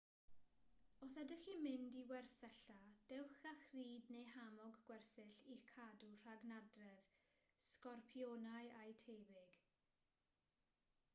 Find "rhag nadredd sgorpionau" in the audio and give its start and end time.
6.23-8.71